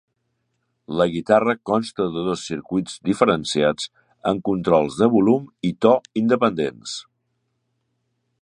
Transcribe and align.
La 0.99 1.05
guitarra 1.15 1.53
consta 1.71 2.07
de 2.15 2.23
dos 2.29 2.45
circuits 2.51 2.97
diferenciats 3.11 3.87
amb 4.33 4.43
controls 4.51 5.01
de 5.03 5.13
volum 5.17 5.47
i 5.73 5.75
to 5.87 5.95
independents. 6.23 6.97